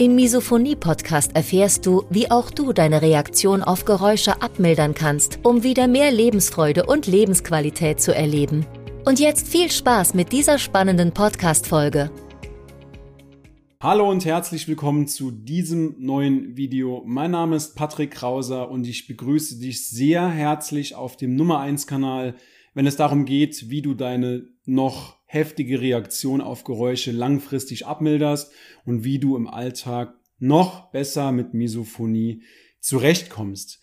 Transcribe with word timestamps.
Im 0.00 0.14
Misophonie-Podcast 0.14 1.36
erfährst 1.36 1.84
du, 1.84 2.04
wie 2.08 2.30
auch 2.30 2.50
du 2.50 2.72
deine 2.72 3.02
Reaktion 3.02 3.62
auf 3.62 3.84
Geräusche 3.84 4.40
abmildern 4.40 4.94
kannst, 4.94 5.40
um 5.42 5.62
wieder 5.62 5.88
mehr 5.88 6.10
Lebensfreude 6.10 6.86
und 6.86 7.06
Lebensqualität 7.06 8.00
zu 8.00 8.14
erleben. 8.14 8.64
Und 9.04 9.20
jetzt 9.20 9.46
viel 9.46 9.70
Spaß 9.70 10.14
mit 10.14 10.32
dieser 10.32 10.58
spannenden 10.58 11.12
Podcast-Folge. 11.12 12.10
Hallo 13.82 14.08
und 14.08 14.24
herzlich 14.24 14.66
willkommen 14.68 15.06
zu 15.06 15.30
diesem 15.30 15.96
neuen 15.98 16.56
Video. 16.56 17.02
Mein 17.04 17.32
Name 17.32 17.56
ist 17.56 17.76
Patrick 17.76 18.12
Krauser 18.12 18.70
und 18.70 18.86
ich 18.86 19.06
begrüße 19.06 19.58
dich 19.58 19.86
sehr 19.86 20.26
herzlich 20.30 20.94
auf 20.94 21.18
dem 21.18 21.36
Nummer 21.36 21.60
1 21.60 21.86
Kanal, 21.86 22.36
wenn 22.74 22.86
es 22.86 22.96
darum 22.96 23.24
geht, 23.24 23.70
wie 23.70 23.82
du 23.82 23.94
deine 23.94 24.46
noch 24.64 25.18
heftige 25.26 25.80
Reaktion 25.80 26.40
auf 26.40 26.64
Geräusche 26.64 27.12
langfristig 27.12 27.86
abmilderst 27.86 28.52
und 28.84 29.04
wie 29.04 29.18
du 29.18 29.36
im 29.36 29.48
Alltag 29.48 30.14
noch 30.38 30.90
besser 30.90 31.32
mit 31.32 31.54
Misophonie 31.54 32.42
zurechtkommst. 32.80 33.80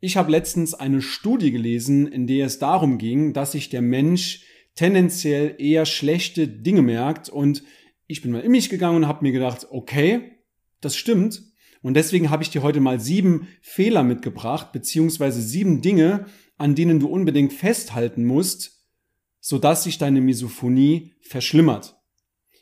Ich 0.00 0.16
habe 0.16 0.30
letztens 0.30 0.74
eine 0.74 1.02
Studie 1.02 1.50
gelesen, 1.50 2.06
in 2.06 2.26
der 2.26 2.46
es 2.46 2.58
darum 2.58 2.98
ging, 2.98 3.32
dass 3.32 3.52
sich 3.52 3.68
der 3.68 3.82
Mensch 3.82 4.44
tendenziell 4.74 5.56
eher 5.58 5.84
schlechte 5.84 6.48
Dinge 6.48 6.82
merkt 6.82 7.28
und 7.28 7.62
ich 8.06 8.22
bin 8.22 8.32
mal 8.32 8.40
in 8.40 8.50
mich 8.50 8.70
gegangen 8.70 8.96
und 8.96 9.08
habe 9.08 9.24
mir 9.24 9.32
gedacht, 9.32 9.68
okay, 9.70 10.32
das 10.80 10.96
stimmt. 10.96 11.42
Und 11.82 11.94
deswegen 11.94 12.30
habe 12.30 12.42
ich 12.42 12.50
dir 12.50 12.62
heute 12.62 12.80
mal 12.80 12.98
sieben 12.98 13.46
Fehler 13.60 14.02
mitgebracht, 14.02 14.72
beziehungsweise 14.72 15.40
sieben 15.40 15.80
Dinge, 15.80 16.26
an 16.60 16.74
denen 16.74 17.00
du 17.00 17.08
unbedingt 17.08 17.52
festhalten 17.52 18.24
musst, 18.24 18.84
sodass 19.40 19.84
sich 19.84 19.96
deine 19.96 20.20
Misophonie 20.20 21.14
verschlimmert. 21.22 21.96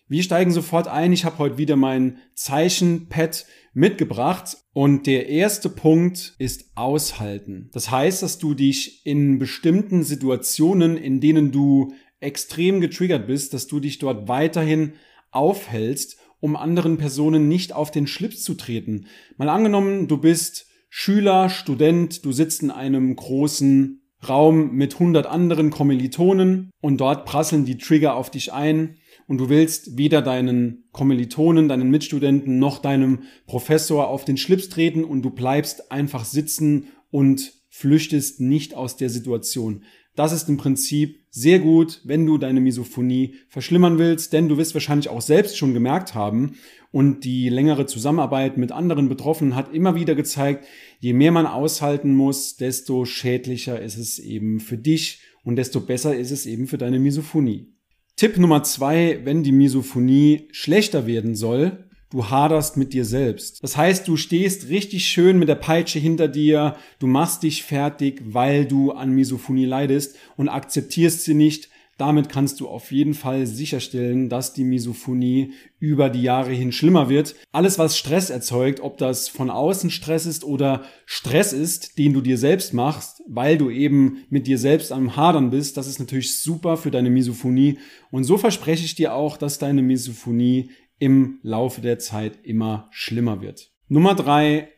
Wir 0.06 0.22
steigen 0.22 0.52
sofort 0.52 0.86
ein. 0.88 1.12
Ich 1.12 1.24
habe 1.24 1.38
heute 1.38 1.58
wieder 1.58 1.76
mein 1.76 2.18
Zeichenpad 2.34 3.44
mitgebracht 3.74 4.56
und 4.72 5.06
der 5.06 5.28
erste 5.28 5.68
Punkt 5.68 6.34
ist 6.38 6.70
aushalten. 6.76 7.70
Das 7.72 7.90
heißt, 7.90 8.22
dass 8.22 8.38
du 8.38 8.54
dich 8.54 9.04
in 9.04 9.38
bestimmten 9.38 10.04
Situationen, 10.04 10.96
in 10.96 11.20
denen 11.20 11.50
du 11.50 11.92
extrem 12.20 12.80
getriggert 12.80 13.26
bist, 13.26 13.52
dass 13.52 13.66
du 13.66 13.80
dich 13.80 13.98
dort 13.98 14.28
weiterhin 14.28 14.92
aufhältst, 15.32 16.18
um 16.40 16.54
anderen 16.56 16.98
Personen 16.98 17.48
nicht 17.48 17.72
auf 17.72 17.90
den 17.90 18.06
Schlips 18.06 18.44
zu 18.44 18.54
treten. 18.54 19.06
Mal 19.36 19.48
angenommen, 19.48 20.06
du 20.06 20.18
bist 20.18 20.67
Schüler, 20.88 21.50
Student, 21.50 22.24
du 22.24 22.32
sitzt 22.32 22.62
in 22.62 22.70
einem 22.70 23.14
großen 23.14 24.00
Raum 24.26 24.72
mit 24.72 24.94
100 24.94 25.26
anderen 25.26 25.70
Kommilitonen 25.70 26.70
und 26.80 27.00
dort 27.00 27.24
prasseln 27.24 27.64
die 27.64 27.78
Trigger 27.78 28.16
auf 28.16 28.30
dich 28.30 28.52
ein 28.52 28.96
und 29.28 29.38
du 29.38 29.48
willst 29.48 29.96
weder 29.96 30.22
deinen 30.22 30.88
Kommilitonen, 30.92 31.68
deinen 31.68 31.90
Mitstudenten 31.90 32.58
noch 32.58 32.78
deinem 32.78 33.20
Professor 33.46 34.08
auf 34.08 34.24
den 34.24 34.36
Schlips 34.36 34.70
treten 34.70 35.04
und 35.04 35.22
du 35.22 35.30
bleibst 35.30 35.92
einfach 35.92 36.24
sitzen 36.24 36.88
und 37.10 37.52
flüchtest 37.68 38.40
nicht 38.40 38.74
aus 38.74 38.96
der 38.96 39.10
Situation. 39.10 39.84
Das 40.16 40.32
ist 40.32 40.48
im 40.48 40.56
Prinzip 40.56 41.20
sehr 41.30 41.60
gut, 41.60 42.00
wenn 42.02 42.26
du 42.26 42.38
deine 42.38 42.60
Misophonie 42.60 43.36
verschlimmern 43.48 43.98
willst, 43.98 44.32
denn 44.32 44.48
du 44.48 44.56
wirst 44.56 44.74
wahrscheinlich 44.74 45.10
auch 45.10 45.20
selbst 45.20 45.56
schon 45.56 45.74
gemerkt 45.74 46.16
haben 46.16 46.56
und 46.90 47.24
die 47.24 47.48
längere 47.48 47.86
Zusammenarbeit 47.86 48.56
mit 48.56 48.72
anderen 48.72 49.08
Betroffenen 49.08 49.54
hat 49.54 49.72
immer 49.74 49.94
wieder 49.94 50.14
gezeigt, 50.14 50.66
je 51.00 51.12
mehr 51.12 51.32
man 51.32 51.46
aushalten 51.46 52.14
muss, 52.14 52.56
desto 52.56 53.04
schädlicher 53.04 53.80
ist 53.80 53.98
es 53.98 54.18
eben 54.18 54.60
für 54.60 54.78
dich 54.78 55.20
und 55.44 55.56
desto 55.56 55.80
besser 55.80 56.16
ist 56.16 56.30
es 56.30 56.46
eben 56.46 56.66
für 56.66 56.78
deine 56.78 56.98
Misophonie. 56.98 57.74
Tipp 58.16 58.38
Nummer 58.38 58.62
zwei, 58.62 59.20
wenn 59.24 59.42
die 59.42 59.52
Misophonie 59.52 60.48
schlechter 60.50 61.06
werden 61.06 61.34
soll, 61.34 61.88
Du 62.10 62.30
haderst 62.30 62.78
mit 62.78 62.94
dir 62.94 63.04
selbst. 63.04 63.62
Das 63.62 63.76
heißt, 63.76 64.08
du 64.08 64.16
stehst 64.16 64.70
richtig 64.70 65.06
schön 65.06 65.38
mit 65.38 65.50
der 65.50 65.56
Peitsche 65.56 65.98
hinter 65.98 66.26
dir, 66.26 66.76
du 67.00 67.06
machst 67.06 67.42
dich 67.42 67.64
fertig, 67.64 68.22
weil 68.24 68.64
du 68.64 68.92
an 68.92 69.10
Misophonie 69.10 69.66
leidest 69.66 70.16
und 70.38 70.48
akzeptierst 70.48 71.24
sie 71.24 71.34
nicht. 71.34 71.68
Damit 71.98 72.28
kannst 72.28 72.60
du 72.60 72.68
auf 72.68 72.92
jeden 72.92 73.12
Fall 73.12 73.44
sicherstellen, 73.46 74.28
dass 74.28 74.52
die 74.52 74.62
Misophonie 74.62 75.52
über 75.80 76.08
die 76.10 76.22
Jahre 76.22 76.52
hin 76.52 76.70
schlimmer 76.70 77.08
wird. 77.08 77.34
Alles, 77.50 77.78
was 77.78 77.98
Stress 77.98 78.30
erzeugt, 78.30 78.80
ob 78.80 78.98
das 78.98 79.28
von 79.28 79.50
außen 79.50 79.90
Stress 79.90 80.24
ist 80.24 80.44
oder 80.44 80.84
Stress 81.06 81.52
ist, 81.52 81.98
den 81.98 82.12
du 82.12 82.20
dir 82.20 82.38
selbst 82.38 82.72
machst, 82.72 83.22
weil 83.26 83.58
du 83.58 83.68
eben 83.68 84.24
mit 84.30 84.46
dir 84.46 84.58
selbst 84.58 84.92
am 84.92 85.16
Hadern 85.16 85.50
bist, 85.50 85.76
das 85.76 85.88
ist 85.88 85.98
natürlich 85.98 86.38
super 86.38 86.76
für 86.76 86.92
deine 86.92 87.10
Misophonie. 87.10 87.78
Und 88.12 88.22
so 88.22 88.38
verspreche 88.38 88.84
ich 88.84 88.94
dir 88.94 89.12
auch, 89.14 89.36
dass 89.36 89.58
deine 89.58 89.82
Misophonie 89.82 90.70
im 91.00 91.40
Laufe 91.42 91.80
der 91.80 91.98
Zeit 91.98 92.38
immer 92.44 92.88
schlimmer 92.92 93.42
wird. 93.42 93.72
Nummer 93.88 94.14
drei, 94.14 94.68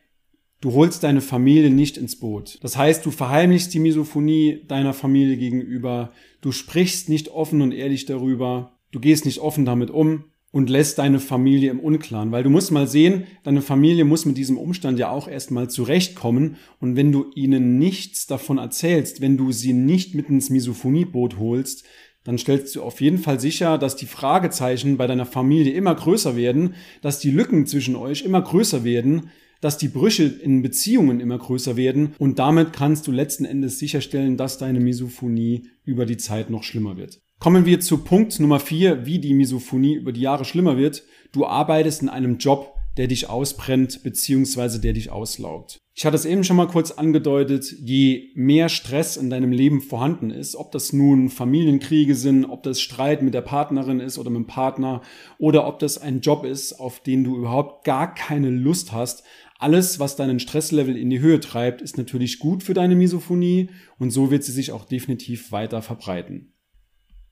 du 0.61 0.73
holst 0.73 1.03
deine 1.03 1.21
Familie 1.21 1.69
nicht 1.69 1.97
ins 1.97 2.15
Boot. 2.15 2.59
Das 2.61 2.77
heißt, 2.77 3.05
du 3.05 3.11
verheimlichst 3.11 3.73
die 3.73 3.79
Misophonie 3.79 4.61
deiner 4.67 4.93
Familie 4.93 5.35
gegenüber, 5.35 6.11
du 6.39 6.51
sprichst 6.51 7.09
nicht 7.09 7.29
offen 7.29 7.61
und 7.61 7.73
ehrlich 7.73 8.05
darüber, 8.05 8.77
du 8.91 8.99
gehst 8.99 9.25
nicht 9.25 9.39
offen 9.39 9.65
damit 9.65 9.89
um 9.89 10.25
und 10.51 10.69
lässt 10.69 10.99
deine 10.99 11.19
Familie 11.19 11.71
im 11.71 11.79
Unklaren, 11.79 12.31
weil 12.31 12.43
du 12.43 12.49
musst 12.49 12.71
mal 12.71 12.87
sehen, 12.87 13.23
deine 13.43 13.61
Familie 13.61 14.05
muss 14.05 14.25
mit 14.25 14.37
diesem 14.37 14.57
Umstand 14.57 14.99
ja 14.99 15.09
auch 15.09 15.27
erstmal 15.27 15.69
zurechtkommen. 15.69 16.57
Und 16.79 16.95
wenn 16.95 17.11
du 17.11 17.31
ihnen 17.35 17.79
nichts 17.79 18.27
davon 18.27 18.57
erzählst, 18.57 19.21
wenn 19.21 19.37
du 19.37 19.51
sie 19.51 19.73
nicht 19.73 20.13
mit 20.13 20.29
ins 20.29 20.49
Misophonieboot 20.49 21.39
holst, 21.39 21.85
dann 22.23 22.37
stellst 22.37 22.75
du 22.75 22.83
auf 22.83 23.01
jeden 23.01 23.17
Fall 23.17 23.39
sicher, 23.39 23.77
dass 23.77 23.95
die 23.95 24.05
Fragezeichen 24.05 24.97
bei 24.97 25.07
deiner 25.07 25.25
Familie 25.25 25.73
immer 25.73 25.95
größer 25.95 26.35
werden, 26.35 26.75
dass 27.01 27.19
die 27.19 27.31
Lücken 27.31 27.65
zwischen 27.65 27.95
euch 27.95 28.23
immer 28.23 28.41
größer 28.41 28.83
werden, 28.83 29.31
dass 29.61 29.77
die 29.77 29.87
Brüche 29.87 30.23
in 30.23 30.61
Beziehungen 30.61 31.19
immer 31.19 31.37
größer 31.37 31.77
werden 31.77 32.13
und 32.17 32.39
damit 32.39 32.73
kannst 32.73 33.07
du 33.07 33.11
letzten 33.11 33.45
Endes 33.45 33.79
sicherstellen, 33.79 34.35
dass 34.35 34.57
deine 34.57 34.79
Misophonie 34.79 35.69
über 35.85 36.05
die 36.05 36.17
Zeit 36.17 36.49
noch 36.49 36.63
schlimmer 36.63 36.97
wird. 36.97 37.21
Kommen 37.39 37.65
wir 37.65 37.79
zu 37.79 37.99
Punkt 37.99 38.39
Nummer 38.39 38.59
vier, 38.59 39.05
wie 39.05 39.19
die 39.19 39.33
Misophonie 39.33 39.95
über 39.95 40.11
die 40.11 40.21
Jahre 40.21 40.45
schlimmer 40.45 40.77
wird. 40.77 41.03
Du 41.31 41.45
arbeitest 41.45 42.01
in 42.03 42.09
einem 42.09 42.37
Job, 42.37 42.75
der 42.97 43.07
dich 43.07 43.29
ausbrennt 43.29 44.03
bzw. 44.03 44.79
der 44.79 44.93
dich 44.93 45.11
auslaugt. 45.11 45.79
Ich 45.93 46.05
hatte 46.05 46.15
es 46.15 46.25
eben 46.25 46.43
schon 46.43 46.55
mal 46.55 46.67
kurz 46.67 46.91
angedeutet, 46.91 47.75
je 47.79 48.29
mehr 48.33 48.69
Stress 48.69 49.17
in 49.17 49.29
deinem 49.29 49.51
Leben 49.51 49.81
vorhanden 49.81 50.29
ist, 50.29 50.55
ob 50.55 50.71
das 50.71 50.93
nun 50.93 51.29
Familienkriege 51.29 52.15
sind, 52.15 52.45
ob 52.45 52.63
das 52.63 52.79
Streit 52.79 53.21
mit 53.21 53.33
der 53.33 53.41
Partnerin 53.41 53.99
ist 53.99 54.17
oder 54.17 54.29
mit 54.29 54.39
dem 54.39 54.47
Partner 54.47 55.01
oder 55.37 55.67
ob 55.67 55.79
das 55.79 55.97
ein 55.97 56.21
Job 56.21 56.45
ist, 56.45 56.73
auf 56.73 57.01
den 57.01 57.23
du 57.23 57.37
überhaupt 57.37 57.83
gar 57.83 58.15
keine 58.15 58.49
Lust 58.49 58.93
hast, 58.93 59.23
alles, 59.61 59.99
was 59.99 60.15
deinen 60.15 60.39
Stresslevel 60.39 60.97
in 60.97 61.09
die 61.09 61.19
Höhe 61.19 61.39
treibt, 61.39 61.81
ist 61.81 61.97
natürlich 61.97 62.39
gut 62.39 62.63
für 62.63 62.73
deine 62.73 62.95
Misophonie 62.95 63.69
und 63.99 64.11
so 64.11 64.31
wird 64.31 64.43
sie 64.43 64.51
sich 64.51 64.71
auch 64.71 64.85
definitiv 64.85 65.51
weiter 65.51 65.81
verbreiten. 65.81 66.53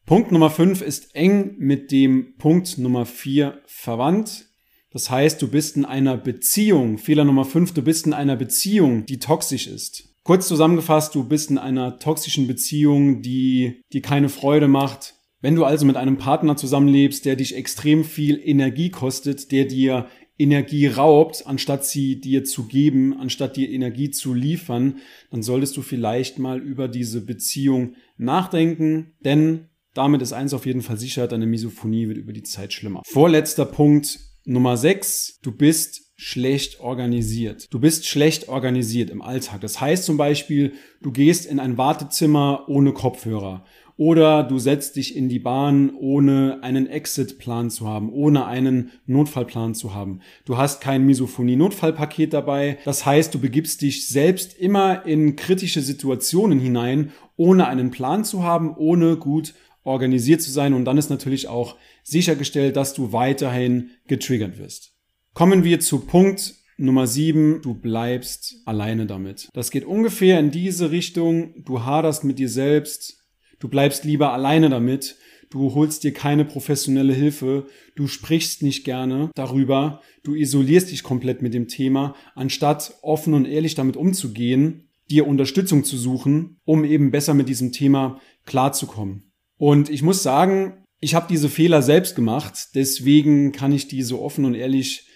Punkt 0.05 0.31
Nummer 0.31 0.49
5 0.49 0.81
ist 0.81 1.15
eng 1.15 1.55
mit 1.59 1.91
dem 1.91 2.35
Punkt 2.37 2.77
Nummer 2.77 3.05
4 3.05 3.61
verwandt. 3.65 4.47
Das 4.91 5.11
heißt, 5.11 5.39
du 5.41 5.47
bist 5.47 5.77
in 5.77 5.85
einer 5.85 6.17
Beziehung. 6.17 6.97
Fehler 6.97 7.25
Nummer 7.25 7.45
5, 7.45 7.73
du 7.73 7.83
bist 7.83 8.07
in 8.07 8.13
einer 8.13 8.35
Beziehung, 8.35 9.05
die 9.05 9.19
toxisch 9.19 9.67
ist. 9.67 10.09
Kurz 10.23 10.47
zusammengefasst, 10.47 11.13
du 11.15 11.23
bist 11.23 11.51
in 11.51 11.57
einer 11.57 11.99
toxischen 11.99 12.47
Beziehung, 12.47 13.21
die 13.21 13.81
dir 13.93 14.01
keine 14.01 14.29
Freude 14.29 14.67
macht. 14.67 15.15
Wenn 15.41 15.55
du 15.55 15.63
also 15.63 15.85
mit 15.85 15.95
einem 15.95 16.17
Partner 16.17 16.57
zusammenlebst, 16.57 17.23
der 17.23 17.35
dich 17.35 17.55
extrem 17.55 18.03
viel 18.03 18.41
Energie 18.43 18.89
kostet, 18.89 19.51
der 19.51 19.65
dir 19.65 20.07
Energie 20.39 20.87
raubt, 20.87 21.45
anstatt 21.45 21.85
sie 21.85 22.19
dir 22.19 22.45
zu 22.45 22.67
geben, 22.67 23.19
anstatt 23.19 23.57
dir 23.57 23.69
Energie 23.69 24.09
zu 24.09 24.33
liefern, 24.33 24.99
dann 25.29 25.43
solltest 25.43 25.75
du 25.77 25.81
vielleicht 25.81 26.39
mal 26.39 26.59
über 26.59 26.87
diese 26.87 27.21
Beziehung 27.21 27.95
nachdenken, 28.17 29.13
denn 29.19 29.65
damit 29.93 30.21
ist 30.21 30.31
eins 30.33 30.53
auf 30.53 30.65
jeden 30.65 30.81
Fall 30.81 30.97
sicher, 30.97 31.27
deine 31.27 31.45
Misophonie 31.45 32.07
wird 32.07 32.17
über 32.17 32.31
die 32.31 32.43
Zeit 32.43 32.71
schlimmer. 32.71 33.01
Vorletzter 33.05 33.65
Punkt, 33.65 34.19
Nummer 34.45 34.77
6, 34.77 35.39
du 35.41 35.51
bist 35.51 36.13
schlecht 36.15 36.79
organisiert. 36.79 37.67
Du 37.71 37.79
bist 37.79 38.05
schlecht 38.05 38.49
organisiert 38.49 39.09
im 39.09 39.21
Alltag. 39.21 39.61
Das 39.61 39.79
heißt 39.79 40.05
zum 40.05 40.17
Beispiel, 40.17 40.73
du 41.01 41.11
gehst 41.11 41.45
in 41.45 41.59
ein 41.59 41.77
Wartezimmer 41.77 42.65
ohne 42.67 42.93
Kopfhörer 42.93 43.65
oder 43.99 44.43
du 44.43 44.59
setzt 44.59 44.95
dich 44.95 45.13
in 45.17 45.27
die 45.27 45.39
Bahn, 45.39 45.93
ohne 45.93 46.59
einen 46.61 46.87
Exit-Plan 46.87 47.69
zu 47.69 47.85
haben, 47.85 48.09
ohne 48.13 48.45
einen 48.45 48.91
Notfallplan 49.07 49.75
zu 49.75 49.93
haben. 49.93 50.21
Du 50.45 50.57
hast 50.57 50.79
kein 50.79 51.05
Misophonie-Notfallpaket 51.05 52.31
dabei. 52.31 52.77
Das 52.85 53.05
heißt, 53.05 53.33
du 53.35 53.39
begibst 53.39 53.81
dich 53.81 54.07
selbst 54.07 54.57
immer 54.57 55.05
in 55.05 55.35
kritische 55.35 55.81
Situationen 55.81 56.61
hinein, 56.61 57.11
ohne 57.35 57.67
einen 57.67 57.91
Plan 57.91 58.23
zu 58.23 58.41
haben, 58.41 58.73
ohne 58.73 59.17
gut 59.17 59.53
organisiert 59.83 60.41
zu 60.41 60.49
sein. 60.49 60.73
Und 60.73 60.85
dann 60.85 60.97
ist 60.97 61.09
natürlich 61.09 61.49
auch 61.49 61.75
sichergestellt, 62.01 62.77
dass 62.77 62.93
du 62.93 63.11
weiterhin 63.11 63.89
getriggert 64.07 64.57
wirst. 64.59 64.93
Kommen 65.33 65.65
wir 65.65 65.81
zu 65.81 65.99
Punkt 65.99 66.55
Nummer 66.77 67.07
sieben, 67.07 67.61
du 67.61 67.73
bleibst 67.73 68.61
alleine 68.63 69.05
damit. 69.05 69.49
Das 69.53 69.69
geht 69.69 69.83
ungefähr 69.83 70.39
in 70.39 70.51
diese 70.51 70.91
Richtung. 70.91 71.65
Du 71.65 71.83
haderst 71.83 72.23
mit 72.23 72.39
dir 72.39 72.47
selbst. 72.47 73.18
Du 73.59 73.67
bleibst 73.67 74.03
lieber 74.05 74.33
alleine 74.33 74.69
damit. 74.69 75.17
Du 75.49 75.73
holst 75.73 76.03
dir 76.03 76.13
keine 76.13 76.45
professionelle 76.45 77.13
Hilfe. 77.13 77.67
Du 77.95 78.07
sprichst 78.07 78.61
nicht 78.61 78.83
gerne 78.83 79.31
darüber. 79.35 80.01
Du 80.23 80.35
isolierst 80.35 80.91
dich 80.91 81.03
komplett 81.03 81.41
mit 81.41 81.53
dem 81.53 81.67
Thema, 81.67 82.15
anstatt 82.35 82.93
offen 83.01 83.33
und 83.33 83.45
ehrlich 83.45 83.75
damit 83.75 83.97
umzugehen, 83.97 84.89
dir 85.09 85.27
Unterstützung 85.27 85.83
zu 85.83 85.97
suchen, 85.97 86.57
um 86.65 86.85
eben 86.85 87.11
besser 87.11 87.33
mit 87.33 87.49
diesem 87.49 87.71
Thema 87.71 88.19
klarzukommen. 88.45 89.31
Und 89.57 89.89
ich 89.89 90.03
muss 90.03 90.23
sagen, 90.23 90.85
ich 91.01 91.15
habe 91.15 91.27
diese 91.29 91.49
Fehler 91.49 91.81
selbst 91.81 92.15
gemacht. 92.15 92.69
Deswegen 92.75 93.51
kann 93.51 93.71
ich 93.71 93.87
die 93.87 94.03
so 94.03 94.21
offen 94.21 94.45
und 94.45 94.53
ehrlich 94.53 95.08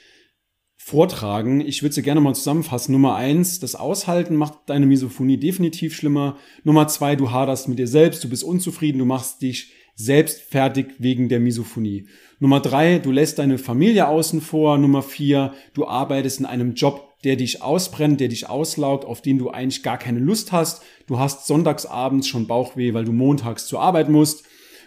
vortragen. 0.85 1.61
Ich 1.61 1.81
würde 1.81 1.95
sie 1.95 2.01
gerne 2.01 2.19
mal 2.19 2.35
zusammenfassen. 2.35 2.91
Nummer 2.91 3.15
eins, 3.15 3.61
das 3.61 3.75
Aushalten 3.75 4.35
macht 4.35 4.55
deine 4.65 4.85
Misophonie 4.85 5.37
definitiv 5.37 5.95
schlimmer. 5.95 6.37
Nummer 6.65 6.89
zwei, 6.89 7.15
du 7.15 7.31
haderst 7.31 7.69
mit 7.69 7.79
dir 7.79 7.87
selbst, 7.87 8.21
du 8.23 8.29
bist 8.29 8.43
unzufrieden, 8.43 8.99
du 8.99 9.05
machst 9.05 9.41
dich 9.41 9.71
selbst 9.95 10.41
fertig 10.41 10.95
wegen 10.99 11.29
der 11.29 11.39
Misophonie. 11.39 12.07
Nummer 12.39 12.59
drei, 12.59 12.99
du 12.99 13.11
lässt 13.11 13.39
deine 13.39 13.57
Familie 13.57 14.09
außen 14.09 14.41
vor. 14.41 14.77
Nummer 14.77 15.03
vier, 15.03 15.53
du 15.73 15.87
arbeitest 15.87 16.41
in 16.41 16.45
einem 16.45 16.73
Job, 16.73 17.13
der 17.23 17.37
dich 17.37 17.61
ausbrennt, 17.61 18.19
der 18.19 18.27
dich 18.27 18.49
auslaugt, 18.49 19.05
auf 19.05 19.21
den 19.21 19.37
du 19.37 19.51
eigentlich 19.51 19.83
gar 19.83 19.97
keine 19.97 20.19
Lust 20.19 20.51
hast. 20.51 20.83
Du 21.07 21.17
hast 21.17 21.47
sonntagsabends 21.47 22.27
schon 22.27 22.45
Bauchweh, 22.45 22.93
weil 22.93 23.05
du 23.05 23.13
montags 23.13 23.67
zur 23.67 23.79
Arbeit 23.79 24.09
musst. 24.09 24.43